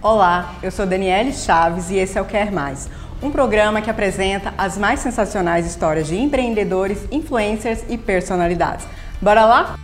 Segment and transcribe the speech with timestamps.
[0.00, 2.88] Olá, eu sou Daniele Chaves e esse é o Quer Mais,
[3.20, 8.86] um programa que apresenta as mais sensacionais histórias de empreendedores, influencers e personalidades.
[9.20, 9.76] Bora lá?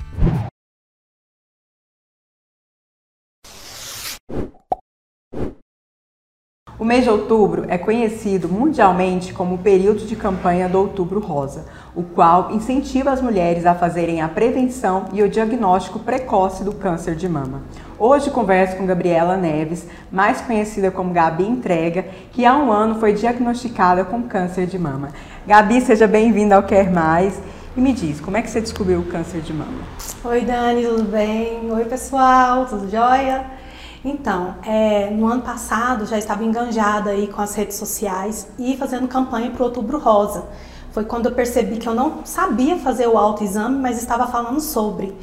[6.85, 11.65] O mês de outubro é conhecido mundialmente como o período de campanha do Outubro Rosa,
[11.97, 17.15] o qual incentiva as mulheres a fazerem a prevenção e o diagnóstico precoce do câncer
[17.15, 17.63] de mama.
[17.99, 23.15] Hoje converso com Gabriela Neves, mais conhecida como Gabi Entrega, que há um ano foi
[23.15, 25.09] diagnosticada com câncer de mama.
[25.47, 27.41] Gabi, seja bem-vinda ao Quer Mais.
[27.75, 29.81] E me diz, como é que você descobriu o câncer de mama?
[30.23, 31.73] Oi, Dani, tudo bem?
[31.73, 33.64] Oi, pessoal, tudo jóia?
[34.05, 39.09] Então, é, no ano passado já estava enganjada aí com as redes sociais e fazendo
[39.09, 40.45] campanha para o Outubro Rosa.
[40.93, 45.15] Foi quando eu percebi que eu não sabia fazer o autoexame, mas estava falando sobre.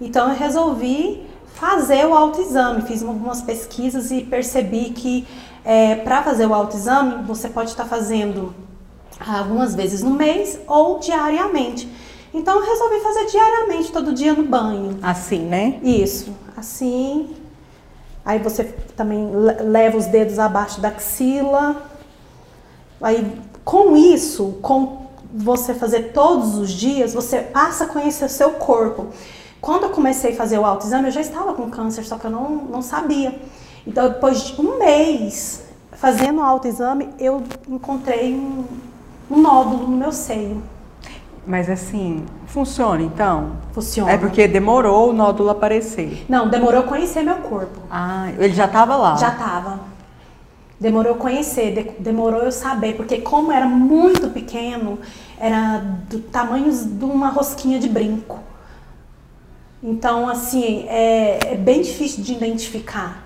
[0.00, 1.22] Então eu resolvi
[1.54, 5.28] fazer o autoexame, fiz algumas pesquisas e percebi que
[5.62, 8.54] é, para fazer o autoexame você pode estar fazendo
[9.20, 11.86] algumas vezes no mês ou diariamente.
[12.32, 14.98] Então eu resolvi fazer diariamente, todo dia no banho.
[15.02, 15.78] Assim, né?
[15.82, 17.41] Isso, assim
[18.24, 18.64] Aí você
[18.96, 21.82] também leva os dedos abaixo da axila.
[23.00, 28.50] Aí com isso, com você fazer todos os dias, você passa a conhecer o seu
[28.52, 29.08] corpo.
[29.60, 32.30] Quando eu comecei a fazer o autoexame, eu já estava com câncer, só que eu
[32.30, 33.40] não, não sabia.
[33.86, 38.64] Então, depois de um mês fazendo o autoexame, eu encontrei um,
[39.30, 40.62] um nódulo no meu seio.
[41.44, 43.56] Mas assim, funciona então?
[43.72, 44.12] Funciona.
[44.12, 46.24] É porque demorou o nódulo aparecer.
[46.28, 47.80] Não, demorou conhecer meu corpo.
[47.90, 49.16] Ah, ele já estava lá?
[49.16, 49.80] Já estava.
[50.78, 54.98] Demorou conhecer, demorou eu saber, porque como era muito pequeno,
[55.38, 58.38] era do tamanho de uma rosquinha de brinco.
[59.82, 63.20] Então, assim, é, é bem difícil de identificar.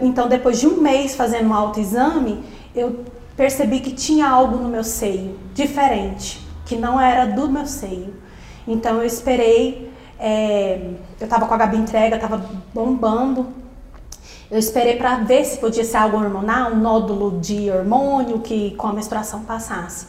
[0.00, 3.04] Então, depois de um mês fazendo um autoexame, eu
[3.36, 8.14] percebi que tinha algo no meu seio diferente que não era do meu seio.
[8.66, 10.90] Então eu esperei, é,
[11.20, 13.48] eu estava com a Gabi entrega, estava bombando.
[14.50, 18.86] Eu esperei para ver se podia ser algo hormonal, um nódulo de hormônio que com
[18.86, 20.06] a menstruação passasse.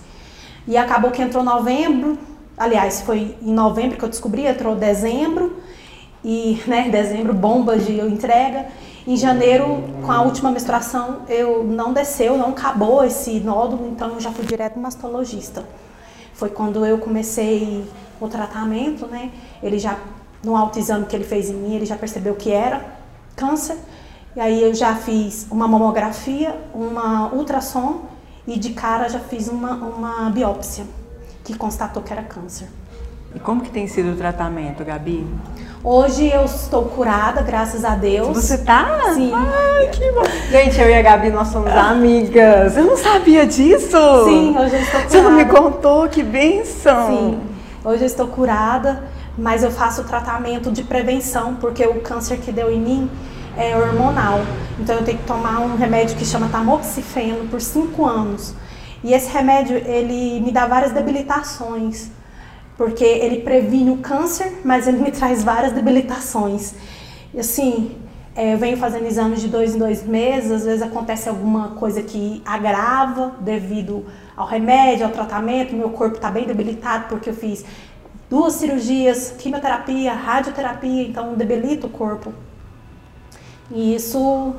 [0.67, 2.17] E acabou que entrou novembro,
[2.57, 5.57] aliás, foi em novembro que eu descobri, entrou dezembro,
[6.23, 8.65] e né, dezembro bomba de entrega.
[9.07, 14.19] Em janeiro, com a última menstruação, eu não desceu, não acabou esse nódulo, então eu
[14.19, 15.63] já fui direto no mastologista.
[16.35, 17.85] Foi quando eu comecei
[18.19, 19.31] o tratamento, né?
[19.63, 19.97] Ele já,
[20.43, 22.85] no autoexame que ele fez em mim, ele já percebeu que era
[23.35, 23.77] câncer.
[24.35, 28.05] E aí eu já fiz uma mamografia, uma ultrassom
[28.45, 30.85] e de cara já fiz uma, uma biópsia
[31.43, 32.67] que constatou que era câncer.
[33.35, 35.27] E como que tem sido o tratamento, Gabi?
[35.83, 38.29] Hoje eu estou curada, graças a Deus.
[38.29, 39.11] Você tá?
[39.13, 39.29] Sim.
[39.35, 40.23] Ai, que bom.
[40.49, 42.77] Gente, eu e a Gabi, nós somos amigas.
[42.77, 43.97] Eu não sabia disso.
[44.23, 45.09] Sim, hoje eu estou curada.
[45.09, 46.07] Você não me contou?
[46.07, 47.07] Que benção.
[47.07, 47.39] Sim,
[47.83, 49.03] hoje eu estou curada,
[49.37, 53.11] mas eu faço tratamento de prevenção, porque o câncer que deu em mim
[53.57, 54.39] é hormonal.
[54.79, 58.55] Então eu tenho que tomar um remédio que chama tamoxifeno por 5 anos.
[59.03, 62.14] E esse remédio, ele me dá várias debilitações
[62.77, 66.73] porque ele previne o câncer, mas ele me traz várias debilitações.
[67.33, 67.95] E assim,
[68.35, 72.01] é, eu venho fazendo exames de dois em dois meses, às vezes acontece alguma coisa
[72.01, 74.05] que agrava devido
[74.35, 77.63] ao remédio, ao tratamento, meu corpo está bem debilitado porque eu fiz
[78.29, 82.33] duas cirurgias, quimioterapia, radioterapia, então debilita o corpo.
[83.71, 84.53] E isso,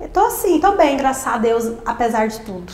[0.00, 2.72] eu tô assim, tô bem, graças a Deus, apesar de tudo.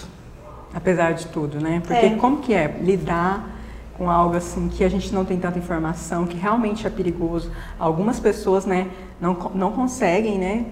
[0.74, 1.80] Apesar de tudo, né?
[1.80, 2.16] Porque é.
[2.16, 3.57] como que é lidar
[3.98, 7.50] com algo assim que a gente não tem tanta informação, que realmente é perigoso.
[7.78, 8.86] Algumas pessoas, né,
[9.20, 10.66] não, não conseguem, né,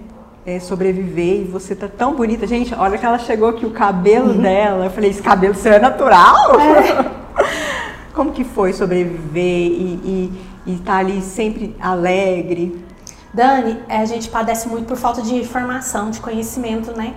[0.45, 2.47] é, sobreviver e você tá tão bonita.
[2.47, 4.41] Gente, olha que ela chegou aqui, o cabelo uhum.
[4.41, 6.57] dela, eu falei, esse cabelo seu é natural?
[6.59, 7.17] É.
[8.15, 10.33] Como que foi sobreviver e
[10.65, 12.81] estar tá ali sempre alegre?
[13.33, 17.13] Dani, a gente padece muito por falta de informação, de conhecimento, né?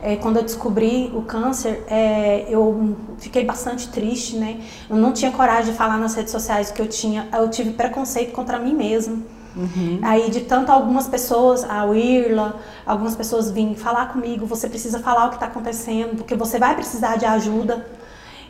[0.00, 4.60] É, quando eu descobri o câncer, é, eu fiquei bastante triste, né?
[4.88, 8.32] Eu não tinha coragem de falar nas redes sociais que eu tinha, eu tive preconceito
[8.32, 9.18] contra mim mesma.
[9.56, 9.98] Uhum.
[10.02, 15.26] Aí de tanto algumas pessoas, a Wirla, algumas pessoas vêm falar comigo, você precisa falar
[15.26, 17.84] o que está acontecendo, porque você vai precisar de ajuda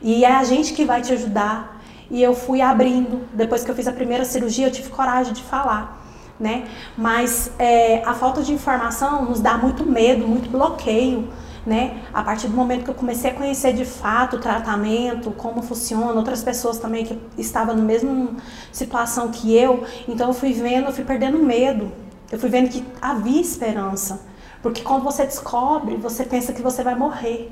[0.03, 1.81] e é a gente que vai te ajudar.
[2.11, 5.43] E eu fui abrindo, depois que eu fiz a primeira cirurgia, eu tive coragem de
[5.43, 5.98] falar
[6.39, 6.69] né?
[6.97, 11.29] Mas é, a falta de informação nos dá muito medo, muito bloqueio,
[11.67, 12.03] né?
[12.15, 16.15] A partir do momento que eu comecei a conhecer de fato o tratamento, como funciona,
[16.15, 18.31] outras pessoas também que estavam na mesma
[18.73, 21.93] situação que eu, então eu fui vendo, eu fui perdendo medo.
[22.31, 24.21] Eu fui vendo que havia esperança.
[24.63, 27.51] Porque quando você descobre, você pensa que você vai morrer.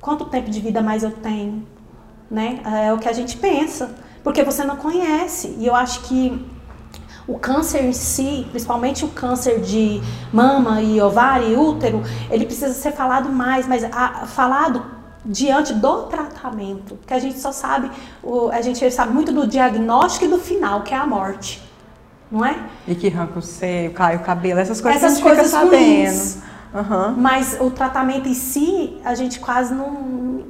[0.00, 1.66] Quanto tempo de vida mais eu tenho?
[2.30, 2.60] Né?
[2.86, 3.94] É o que a gente pensa.
[4.22, 5.54] Porque você não conhece.
[5.58, 6.46] E eu acho que
[7.26, 10.00] o câncer em si, principalmente o câncer de
[10.32, 14.84] mama e ovário e útero, ele precisa ser falado mais, mas a, falado
[15.24, 17.90] diante do tratamento, porque a gente só sabe,
[18.22, 21.62] o, a gente sabe muito do diagnóstico e do final, que é a morte,
[22.30, 22.56] não é?
[22.86, 25.54] E que arranca o seio, cai o cabelo, essas coisas essas que a gente coisas
[25.54, 26.54] fica sabendo.
[26.74, 27.14] Uhum.
[27.16, 29.92] Mas o tratamento em si, a gente quase não,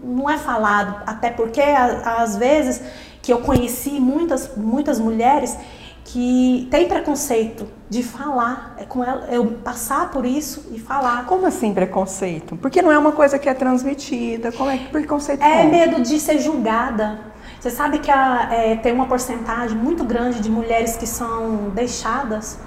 [0.02, 2.82] não é falado, até porque às vezes
[3.22, 5.56] que eu conheci muitas, muitas mulheres
[6.04, 11.24] que tem preconceito de falar, é com ela, eu passar por isso e falar.
[11.26, 12.56] Como assim preconceito?
[12.56, 14.52] Porque não é uma coisa que é transmitida.
[14.52, 15.62] Como é que preconceito é?
[15.62, 17.18] É medo de ser julgada.
[17.58, 22.58] Você sabe que a, é, tem uma porcentagem muito grande de mulheres que são deixadas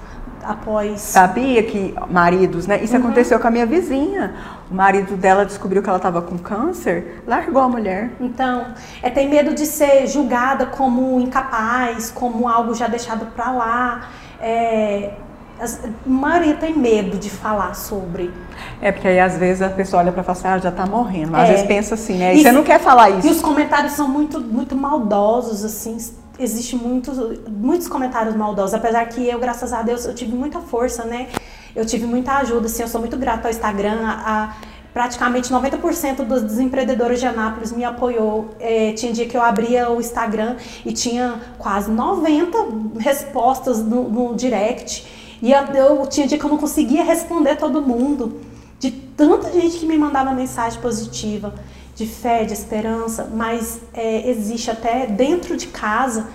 [0.48, 1.00] após.
[1.00, 2.82] Sabia que maridos, né?
[2.82, 3.00] Isso uhum.
[3.00, 4.34] aconteceu com a minha vizinha.
[4.70, 8.10] O marido dela descobriu que ela estava com câncer, largou a mulher.
[8.20, 8.66] Então,
[9.02, 14.08] é tem medo de ser julgada como incapaz, como algo já deixado para lá.
[14.40, 15.12] É,
[15.60, 15.66] a
[16.08, 18.32] maioria tem medo de falar sobre.
[18.80, 21.34] É, porque aí às vezes a pessoa olha para falar assim, ah, já tá morrendo.
[21.34, 21.52] Às é.
[21.52, 22.34] vezes pensa assim, né?
[22.34, 23.26] E, e você não quer falar isso.
[23.26, 25.96] E os comentários são muito, muito maldosos, assim,
[26.38, 27.18] existe muitos,
[27.48, 31.28] muitos comentários maldosos, apesar que eu, graças a Deus, eu tive muita força, né?
[31.74, 34.12] Eu tive muita ajuda, assim, eu sou muito grata ao Instagram, a,
[34.44, 34.56] a
[34.92, 38.50] praticamente 90% dos empreendedores de Anápolis me apoiou.
[38.58, 42.58] É, tinha dia que eu abria o Instagram e tinha quase 90
[42.98, 45.06] respostas no, no direct.
[45.40, 48.40] E eu, eu, tinha dia que eu não conseguia responder todo mundo,
[48.80, 51.54] de tanta gente que me mandava mensagem positiva
[51.98, 56.28] de fé, de esperança, mas é, existe até dentro de casa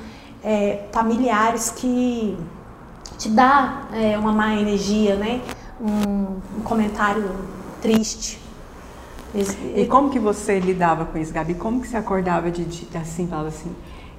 [0.44, 2.38] é, familiares que
[3.18, 5.39] te dá é, uma má energia, né?
[5.80, 7.31] Um, um comentário
[7.81, 8.38] triste.
[9.74, 11.54] E como que você lidava com isso, Gabi?
[11.54, 13.74] Como que você acordava de, de assim, falava assim,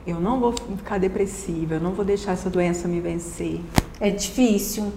[0.06, 3.60] eu não vou ficar depressiva, eu não vou deixar essa doença me vencer?
[4.00, 4.90] É difícil,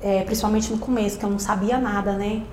[0.00, 2.44] é, principalmente no começo, que eu não sabia nada, né?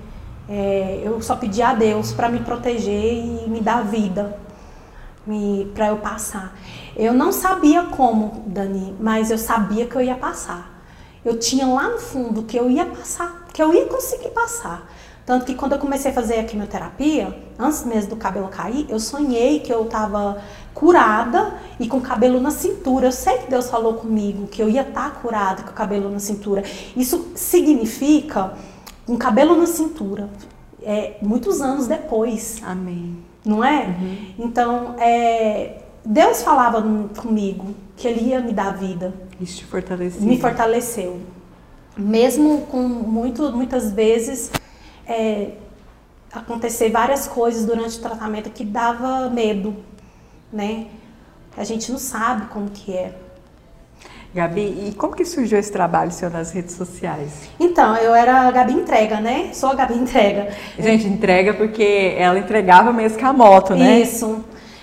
[0.54, 4.38] É, eu só pedi a Deus para me proteger e me dar vida
[5.72, 6.54] para eu passar.
[6.94, 10.84] Eu não sabia como, Dani, mas eu sabia que eu ia passar.
[11.24, 14.92] Eu tinha lá no fundo que eu ia passar, que eu ia conseguir passar.
[15.24, 19.00] Tanto que quando eu comecei a fazer a quimioterapia, antes mesmo do cabelo cair, eu
[19.00, 20.42] sonhei que eu estava
[20.74, 23.06] curada e com cabelo na cintura.
[23.06, 26.10] Eu sei que Deus falou comigo que eu ia estar tá curada com o cabelo
[26.10, 26.62] na cintura.
[26.94, 28.52] Isso significa
[29.08, 30.28] um cabelo na cintura,
[30.82, 32.60] é, muitos anos depois.
[32.64, 33.18] Amém.
[33.44, 33.86] Não é?
[33.86, 34.34] Uhum.
[34.38, 36.82] Então, é, Deus falava
[37.16, 39.14] comigo que Ele ia me dar vida.
[39.40, 40.22] Isso te fortaleceu.
[40.22, 41.20] Me fortaleceu.
[41.96, 44.50] Mesmo com muito, muitas vezes
[45.06, 45.52] é,
[46.32, 49.76] acontecer várias coisas durante o tratamento que dava medo,
[50.52, 50.86] né?
[51.56, 53.14] A gente não sabe como que é.
[54.34, 57.50] Gabi, e como que surgiu esse trabalho seu nas redes sociais?
[57.60, 59.50] Então, eu era a Gabi Entrega, né?
[59.52, 60.48] Sou a Gabi Entrega.
[60.78, 64.00] Gente, entrega porque ela entregava mesmo com a moto, né?
[64.00, 64.42] Isso.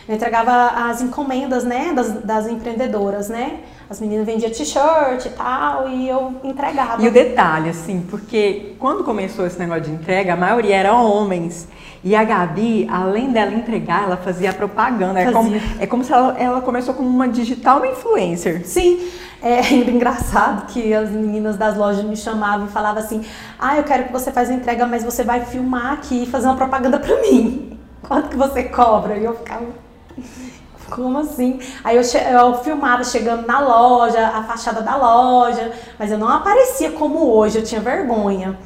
[0.10, 3.60] Eu entregava as encomendas, né, das, das empreendedoras, né?
[3.88, 7.00] As meninas vendiam t-shirt e tal, e eu entregava.
[7.00, 11.68] E o detalhe, assim, porque quando começou esse negócio de entrega, a maioria eram homens.
[12.04, 15.14] E a Gabi, além dela entregar, ela fazia propaganda.
[15.14, 15.30] Fazia.
[15.30, 18.66] É, como, é como se ela, ela começou como uma digital influencer.
[18.66, 19.12] Sim.
[19.44, 19.62] É
[19.92, 23.24] engraçado que as meninas das lojas me chamavam e falavam assim:
[23.60, 26.56] Ah, eu quero que você faça entrega, mas você vai filmar aqui e fazer uma
[26.56, 27.78] propaganda pra mim.
[28.02, 29.16] Quanto que você cobra?
[29.16, 29.89] E eu ficava.
[30.90, 31.60] Como assim?
[31.84, 36.92] Aí eu, eu filmava chegando na loja, a fachada da loja, mas eu não aparecia
[36.94, 38.58] como hoje, eu tinha vergonha.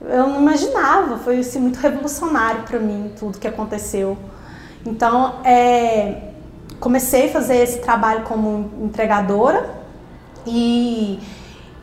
[0.00, 4.18] Eu não imaginava, foi assim, muito revolucionário para mim tudo que aconteceu.
[4.84, 6.32] Então, é,
[6.80, 9.70] comecei a fazer esse trabalho como entregadora
[10.46, 11.18] e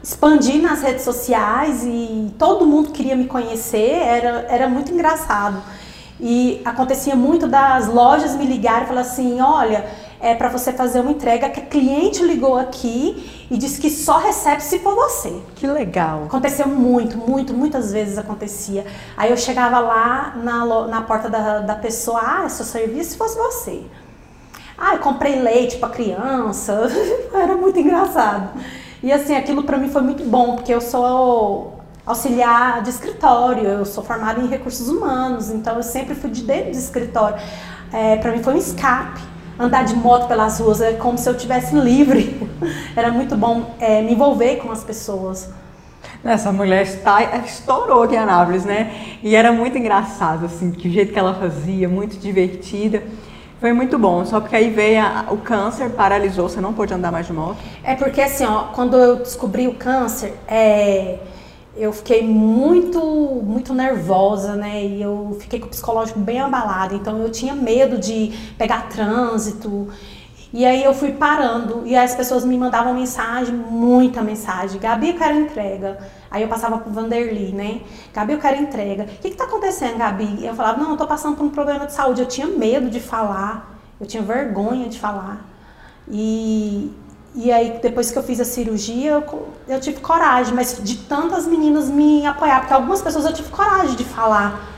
[0.01, 5.61] expandi nas redes sociais e todo mundo queria me conhecer, era, era muito engraçado.
[6.25, 9.85] E acontecia muito das lojas me ligarem e falar assim, olha,
[10.21, 14.19] é para você fazer uma entrega que a cliente ligou aqui e disse que só
[14.19, 15.33] recebe se for você.
[15.53, 16.23] Que legal.
[16.23, 18.85] Aconteceu muito, muito, muitas vezes acontecia.
[19.17, 23.17] Aí eu chegava lá na, na porta da, da pessoa, ah, é seu serviço se
[23.17, 23.83] fosse você.
[24.77, 26.89] Ah, eu comprei leite para criança.
[27.35, 28.61] Era muito engraçado.
[29.03, 33.85] E assim, aquilo para mim foi muito bom, porque eu sou auxiliar de escritório, eu
[33.85, 37.37] sou formada em recursos humanos, então eu sempre fui de dentro do escritório.
[37.91, 39.21] É, para mim foi um escape.
[39.57, 42.49] Andar de moto pelas ruas é como se eu tivesse livre.
[42.95, 45.49] Era muito bom é, me envolver com as pessoas.
[46.23, 49.17] Essa mulher está, estourou aqui em Anápolis, né?
[49.21, 53.03] E era muito engraçado, assim, que o jeito que ela fazia, muito divertida.
[53.59, 57.11] Foi muito bom, só porque aí veio a, o câncer, paralisou, você não pôde andar
[57.11, 57.57] mais de moto?
[57.83, 61.19] É porque assim, ó, quando eu descobri o câncer, é,
[61.75, 62.99] eu fiquei muito,
[63.43, 64.83] muito nervosa, né?
[64.83, 69.87] E eu fiquei com o psicológico bem abalado, então eu tinha medo de pegar trânsito.
[70.53, 74.79] E aí eu fui parando e as pessoas me mandavam mensagem, muita mensagem.
[74.79, 75.97] Gabi, eu quero entrega.
[76.29, 77.81] Aí eu passava pro Vanderly, né?
[78.13, 79.03] Gabi, eu quero entrega.
[79.03, 80.45] O que que tá acontecendo, Gabi?
[80.45, 82.21] Eu falava, não, eu tô passando por um problema de saúde.
[82.21, 85.43] Eu tinha medo de falar, eu tinha vergonha de falar.
[86.07, 86.91] E,
[87.35, 91.47] e aí, depois que eu fiz a cirurgia, eu, eu tive coragem, mas de tantas
[91.47, 94.69] meninas me apoiar, porque algumas pessoas eu tive coragem de falar.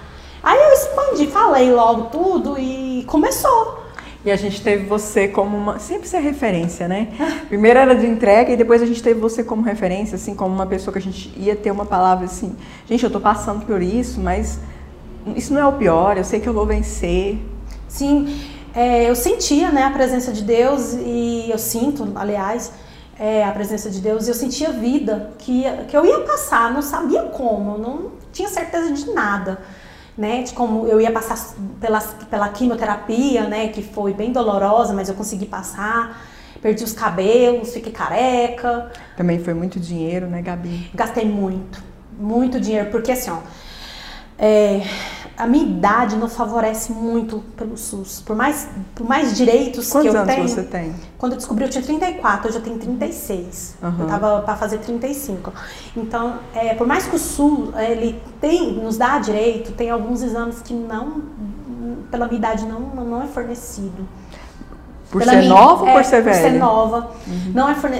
[0.41, 3.83] Aí eu expandi, falei logo tudo e começou.
[4.23, 5.79] E a gente teve você como uma.
[5.79, 7.09] Sempre ser referência, né?
[7.49, 10.65] Primeiro era de entrega e depois a gente teve você como referência, assim, como uma
[10.65, 12.55] pessoa que a gente ia ter uma palavra assim:
[12.87, 14.59] gente, eu tô passando por isso, mas
[15.35, 17.37] isso não é o pior, eu sei que eu vou vencer.
[17.87, 18.41] Sim,
[18.75, 22.71] é, eu sentia né, a presença de Deus e eu sinto, aliás,
[23.17, 26.81] é, a presença de Deus e eu sentia vida que, que eu ia passar, não
[26.81, 29.59] sabia como, não tinha certeza de nada
[30.17, 31.37] né, de como eu ia passar
[31.79, 36.21] pela, pela quimioterapia, né, que foi bem dolorosa, mas eu consegui passar.
[36.61, 38.91] Perdi os cabelos, fiquei careca.
[39.15, 40.89] Também foi muito dinheiro, né, Gabi?
[40.95, 41.83] Gastei muito,
[42.17, 43.39] muito dinheiro, porque assim, ó,
[44.39, 44.81] é,
[45.37, 48.21] a minha idade não favorece muito pelo SUS.
[48.25, 50.47] Por mais, por mais direitos Quantos que eu anos tenho.
[50.47, 50.95] você tem?
[51.17, 53.75] Quando eu descobri, eu tinha 34, hoje eu tenho 36.
[53.81, 53.95] Uhum.
[53.99, 55.51] Eu tava para fazer 35.
[55.97, 60.61] Então, é, por mais que o SUS ele tem, nos dá direito, tem alguns exames
[60.61, 61.23] que não,
[62.09, 64.07] pela minha idade, não, não é fornecido.
[65.11, 66.35] Por Pela ser minha- nova ou é, por ser velha?
[66.35, 67.11] Por ser nova.
[67.53, 67.97] Não é forne...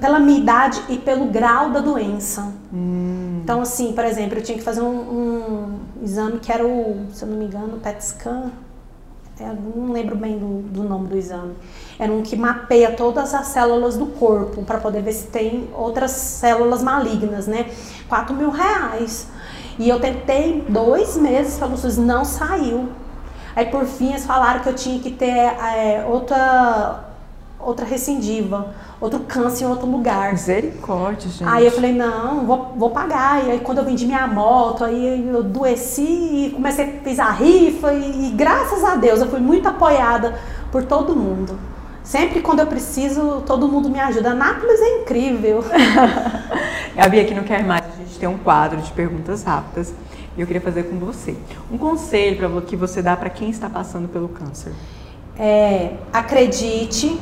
[0.00, 2.52] pela minha idade e pelo grau da doença.
[2.72, 3.40] Hum.
[3.42, 7.24] Então, assim, por exemplo, eu tinha que fazer um, um exame que era o, se
[7.24, 8.50] eu não me engano, PET scan.
[9.38, 11.54] É, não lembro bem do, do nome do exame.
[11.98, 16.10] Era um que mapeia todas as células do corpo para poder ver se tem outras
[16.10, 17.70] células malignas, né?
[18.06, 19.28] 4 mil reais.
[19.78, 22.90] E eu tentei dois meses pelo SUS, não saiu.
[23.56, 27.04] Aí por fim eles falaram que eu tinha que ter é, outra,
[27.58, 30.32] outra recidiva, outro câncer em outro lugar.
[30.32, 31.44] Misericórdia, gente.
[31.44, 33.46] Aí eu falei, não, vou, vou pagar.
[33.46, 37.30] E aí quando eu vendi minha moto, aí eu adoeci e comecei a fiz a
[37.30, 40.38] rifa e, e graças a Deus eu fui muito apoiada
[40.70, 41.58] por todo mundo.
[42.02, 44.34] Sempre quando eu preciso, todo mundo me ajuda.
[44.34, 45.64] Nápoles é incrível.
[46.96, 47.84] Gabi, aqui não quer mais.
[47.84, 49.94] A gente tem um quadro de perguntas rápidas
[50.36, 51.36] e eu queria fazer com você.
[51.70, 54.72] Um conselho para que você dá para quem está passando pelo câncer.
[55.38, 57.18] É, acredite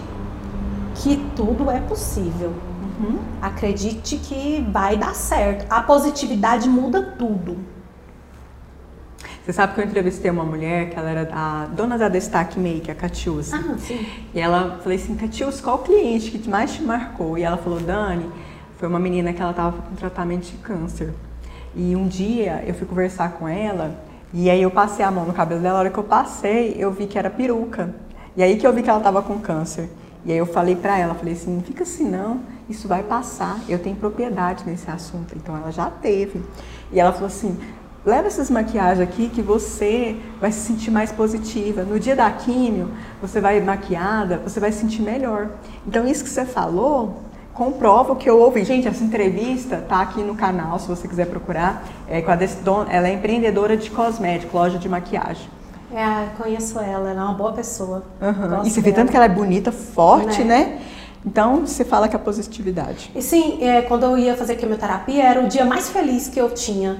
[0.99, 2.52] que tudo é possível.
[3.00, 3.19] Uhum.
[3.40, 5.67] Acredite que vai dar certo.
[5.71, 7.57] A positividade muda tudo.
[9.45, 12.90] Você sabe que eu entrevistei uma mulher que ela era a dona da Destaque Make,
[12.90, 13.59] a Catiúcia.
[13.59, 14.07] Ah, sim.
[14.35, 17.38] E ela falei assim, Catiúcia, qual o cliente que mais te marcou?
[17.38, 18.31] E ela falou, Dani,
[18.76, 21.14] foi uma menina que ela estava com tratamento de câncer.
[21.75, 23.95] E um dia eu fui conversar com ela
[24.35, 25.78] e aí eu passei a mão no cabelo dela.
[25.78, 27.95] A hora que eu passei, eu vi que era peruca.
[28.37, 29.88] E aí que eu vi que ela estava com câncer.
[30.25, 33.58] E aí eu falei pra ela, falei assim, não fica assim não, isso vai passar.
[33.68, 35.34] Eu tenho propriedade nesse assunto.
[35.37, 36.42] Então ela já teve.
[36.92, 37.56] E ela falou assim,
[38.04, 41.82] leva essas maquiagens aqui que você vai se sentir mais positiva.
[41.82, 42.90] No dia da químio,
[43.22, 45.48] você vai maquiada, você vai se sentir melhor.
[45.87, 47.22] Então isso que você falou
[47.54, 48.64] comprova o que eu ouvi.
[48.64, 51.82] Gente, essa entrevista tá aqui no canal, se você quiser procurar.
[52.08, 55.48] É com a Des- don- ela é empreendedora de cosmético, loja de maquiagem.
[55.92, 58.02] É, conheço ela, ela é uma boa pessoa.
[58.21, 58.97] Gosto E você vê dela.
[59.02, 60.59] tanto que ela é bonita, forte, Né?
[60.64, 60.78] né?
[61.26, 63.11] Então você fala que a positividade.
[63.14, 66.50] E sim, é, quando eu ia fazer quimioterapia, era o dia mais feliz que eu
[66.50, 66.97] tinha.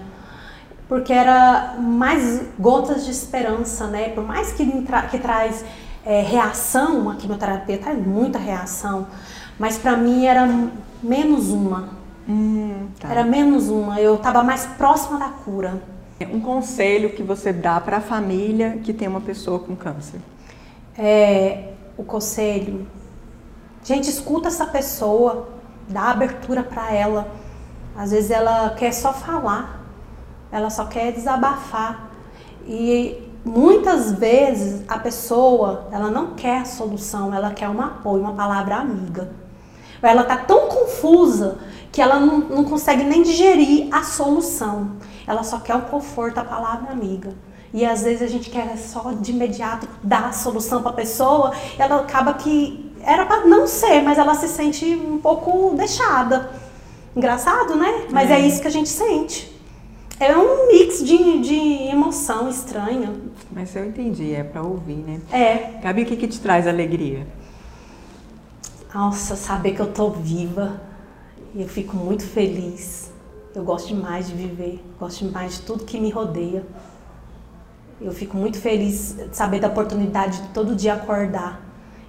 [0.89, 4.09] Porque era mais gotas de esperança, né?
[4.11, 5.65] Por mais que, tra- que traz
[6.05, 9.07] é, reação, a quimioterapia traz muita reação,
[9.59, 10.49] mas pra mim era
[11.03, 11.91] menos uma.
[12.29, 13.09] Hum, tá.
[13.11, 14.01] Era menos uma.
[14.01, 15.81] Eu tava mais próxima da cura.
[16.27, 20.21] Um conselho que você dá para a família que tem uma pessoa com câncer.
[20.97, 22.87] É, o conselho.
[23.85, 25.49] Gente, escuta essa pessoa,
[25.89, 27.29] dá abertura para ela.
[27.97, 29.85] Às vezes ela quer só falar,
[30.51, 32.11] ela só quer desabafar.
[32.67, 38.77] E muitas vezes a pessoa, ela não quer solução, ela quer um apoio, uma palavra
[38.77, 39.31] amiga.
[40.03, 41.59] Ela tá tão confusa
[41.91, 44.98] que ela não, não consegue nem digerir a solução.
[45.29, 47.35] Ela só quer o conforto, a palavra amiga.
[47.73, 51.53] E às vezes a gente quer só de imediato dar a solução para a pessoa,
[51.79, 56.51] e ela acaba que era para não ser, mas ela se sente um pouco deixada.
[57.15, 58.07] Engraçado, né?
[58.11, 59.55] Mas é, é isso que a gente sente.
[60.19, 63.13] É um mix de, de emoção estranha.
[63.53, 65.21] Mas eu entendi, é para ouvir, né?
[65.31, 65.79] É.
[65.83, 67.27] Gabi, o que, que te traz alegria?
[68.93, 70.81] Nossa, saber que eu tô viva.
[71.55, 73.13] Eu fico muito feliz.
[73.55, 76.65] Eu gosto demais de viver, gosto demais de tudo que me rodeia.
[78.01, 81.61] Eu fico muito feliz de saber da oportunidade de todo dia acordar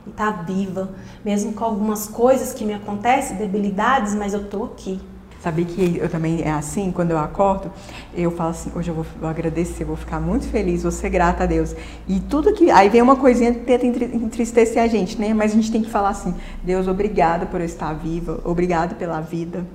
[0.05, 0.89] e estar tá viva,
[1.23, 4.99] mesmo com algumas coisas que me acontecem, debilidades, mas eu tô aqui.
[5.41, 7.71] Sabe que eu também é assim, quando eu acordo,
[8.13, 11.45] eu falo assim, hoje eu vou, vou agradecer, vou ficar muito feliz, vou ser grata
[11.45, 11.73] a Deus.
[12.09, 12.69] E tudo que.
[12.69, 15.33] Aí vem uma coisinha que tenta entristecer a gente, né?
[15.33, 19.21] Mas a gente tem que falar assim, Deus, obrigada por eu estar viva, obrigado pela
[19.21, 19.65] vida.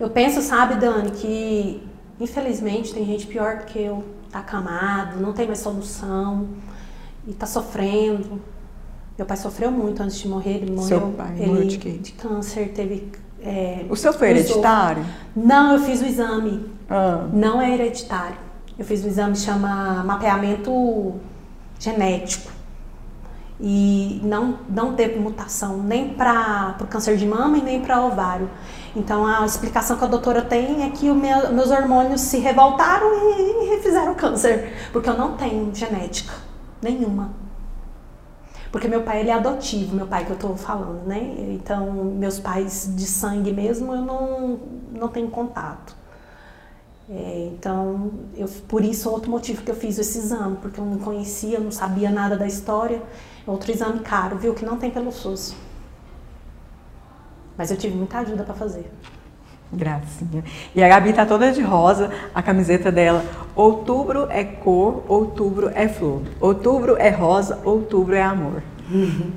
[0.00, 1.86] Eu penso, sabe, Dani, que
[2.18, 6.48] infelizmente tem gente pior do que eu, tá acamado, não tem mais solução
[7.28, 8.40] e tá sofrendo.
[9.18, 10.88] Meu pai sofreu muito antes de morrer, ele morreu.
[10.88, 15.04] Seu pai, ele, de, de câncer, teve é, o seu foi hereditário?
[15.34, 16.66] Não, eu fiz o exame.
[16.88, 17.26] Ah.
[17.32, 18.36] Não é hereditário.
[18.78, 21.14] Eu fiz um exame que chama mapeamento
[21.78, 22.50] genético.
[23.62, 28.48] E não, não teve mutação nem para o câncer de mama e nem para ovário.
[28.96, 33.64] Então a explicação que a doutora tem é que meu, meus hormônios se revoltaram e,
[33.64, 34.72] e refizeram o câncer.
[34.92, 36.32] Porque eu não tenho genética
[36.80, 37.30] nenhuma.
[38.72, 41.34] Porque meu pai ele é adotivo, meu pai que eu estou falando, né?
[41.50, 44.60] Então, meus pais de sangue mesmo, eu não,
[44.92, 45.96] não tenho contato.
[47.08, 50.98] É, então, eu, por isso, outro motivo que eu fiz esse exame, porque eu não
[50.98, 53.02] conhecia, não sabia nada da história.
[53.46, 54.54] É outro exame caro, viu?
[54.54, 55.54] Que não tem pelo SUS.
[57.56, 58.90] Mas eu tive muita ajuda para fazer.
[59.72, 60.42] Gracinha.
[60.74, 63.24] E a Gabi tá toda de rosa, a camiseta dela.
[63.54, 66.22] Outubro é cor, outubro é flor.
[66.40, 68.62] Outubro é rosa, outubro é amor.
[68.90, 69.30] Uhum.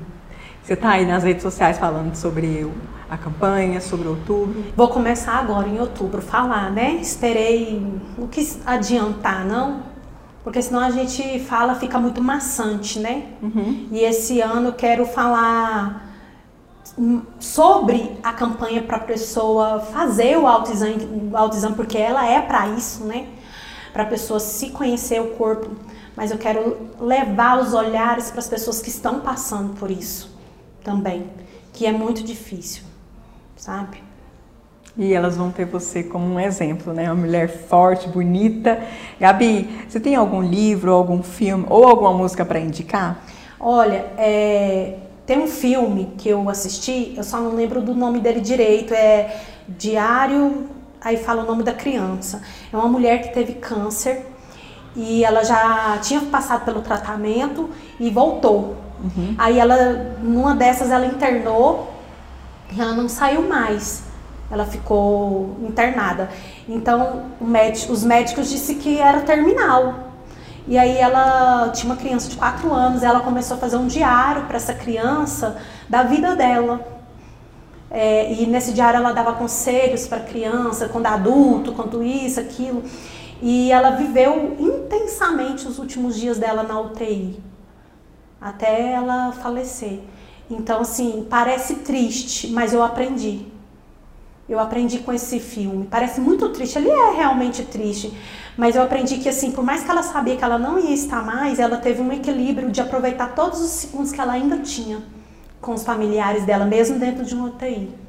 [0.62, 2.68] Você tá aí nas redes sociais falando sobre
[3.08, 4.64] a campanha, sobre outubro?
[4.74, 6.94] Vou começar agora em outubro falar, né?
[6.94, 7.86] Esperei,
[8.18, 9.82] não quis adiantar, não,
[10.44, 13.28] porque senão a gente fala, fica muito maçante, né?
[13.42, 13.88] Uhum.
[13.90, 16.12] E esse ano eu quero falar
[17.40, 22.68] sobre a campanha para a pessoa fazer o autoexame, o autoexame, porque ela é para
[22.68, 23.26] isso, né?
[23.90, 25.70] Para a pessoa se conhecer o corpo.
[26.14, 30.30] Mas eu quero levar os olhares para as pessoas que estão passando por isso
[30.84, 31.26] também,
[31.72, 32.82] que é muito difícil,
[33.56, 34.02] sabe?
[34.96, 37.10] E elas vão ter você como um exemplo, né?
[37.10, 38.80] Uma mulher forte, bonita.
[39.18, 43.18] Gabi, você tem algum livro, algum filme ou alguma música para indicar?
[43.58, 48.40] Olha, é, tem um filme que eu assisti, eu só não lembro do nome dele
[48.40, 50.68] direito, é Diário,
[51.00, 52.42] aí fala o nome da criança.
[52.72, 54.24] É uma mulher que teve câncer
[54.94, 58.76] e ela já tinha passado pelo tratamento e voltou.
[59.02, 59.34] Uhum.
[59.36, 61.90] Aí ela, numa dessas, ela internou
[62.72, 64.04] e ela não saiu mais.
[64.54, 66.30] Ela ficou internada.
[66.68, 69.94] Então, médico, os médicos disseram que era terminal.
[70.68, 74.44] E aí ela tinha uma criança de 4 anos, ela começou a fazer um diário
[74.44, 76.86] para essa criança da vida dela.
[77.90, 82.84] É, e nesse diário ela dava conselhos para a criança, quando adulto, quanto isso, aquilo.
[83.42, 87.40] E ela viveu intensamente os últimos dias dela na UTI,
[88.40, 89.98] até ela falecer.
[90.48, 93.52] Então, assim, parece triste, mas eu aprendi.
[94.48, 95.86] Eu aprendi com esse filme.
[95.90, 98.12] Parece muito triste, ele é realmente triste,
[98.56, 101.24] mas eu aprendi que assim, por mais que ela sabia que ela não ia estar
[101.24, 105.02] mais, ela teve um equilíbrio de aproveitar todos os segundos que ela ainda tinha
[105.60, 108.03] com os familiares dela, mesmo dentro de uma UTI.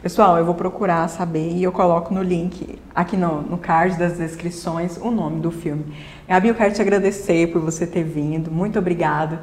[0.00, 4.16] Pessoal, eu vou procurar saber e eu coloco no link aqui no, no card das
[4.16, 5.86] descrições o nome do filme.
[6.28, 8.48] Gabi, eu quero te agradecer por você ter vindo.
[8.48, 9.40] Muito obrigada.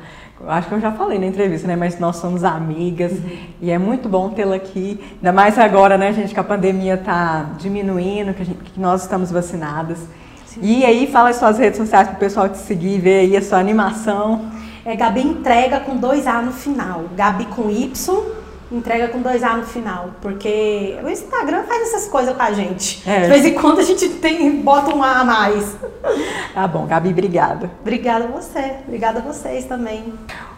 [0.48, 1.76] Acho que eu já falei na entrevista, né?
[1.76, 3.38] Mas nós somos amigas uhum.
[3.62, 4.98] e é muito bom tê-la aqui.
[5.18, 9.32] Ainda mais agora, né, gente, que a pandemia está diminuindo, que, gente, que, nós estamos
[9.32, 9.98] vacinadas.
[10.46, 10.62] Sim.
[10.64, 13.42] E aí, fala as suas redes sociais para o pessoal te seguir, ver aí a
[13.42, 14.50] sua animação.
[14.86, 17.04] É Gabi Entrega com dois A no final.
[17.14, 22.36] Gabi com Y entrega com dois A no final, porque o Instagram faz essas coisas
[22.36, 23.08] com a gente.
[23.08, 23.22] É.
[23.22, 25.76] De vez em quando a gente tem, bota um A a mais.
[26.54, 27.70] Tá bom, Gabi, obrigada.
[27.82, 30.14] Obrigada a você, obrigada a vocês também.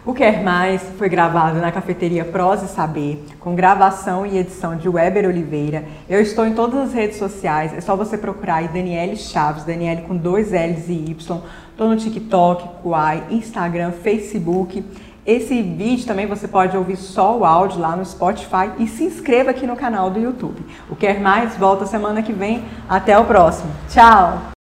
[0.06, 4.88] O Quer Mais foi gravado na cafeteria Prosa e Saber, com gravação e edição de
[4.88, 5.84] Weber Oliveira.
[6.08, 10.02] Eu estou em todas as redes sociais, é só você procurar aí Daniele Chaves, Daniele
[10.02, 11.42] com dois L's e Y.
[11.70, 14.82] Estou no TikTok, Kuai, Instagram, Facebook.
[15.28, 19.50] Esse vídeo também você pode ouvir só o áudio lá no Spotify e se inscreva
[19.50, 20.64] aqui no canal do YouTube.
[20.88, 22.64] O Quer Mais volta semana que vem.
[22.88, 23.70] Até o próximo.
[23.90, 24.57] Tchau!